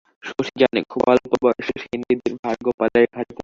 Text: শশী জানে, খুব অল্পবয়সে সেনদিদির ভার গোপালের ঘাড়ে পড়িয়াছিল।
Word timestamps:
শশী 0.23 0.53
জানে, 0.61 0.79
খুব 0.91 1.01
অল্পবয়সে 1.11 1.73
সেনদিদির 1.81 2.33
ভার 2.41 2.57
গোপালের 2.65 3.05
ঘাড়ে 3.05 3.25
পড়িয়াছিল। 3.27 3.39